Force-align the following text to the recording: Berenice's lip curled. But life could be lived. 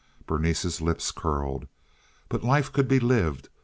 Berenice's 0.25 0.81
lip 0.81 0.99
curled. 1.15 1.67
But 2.27 2.43
life 2.43 2.73
could 2.73 2.87
be 2.87 2.99
lived. 2.99 3.49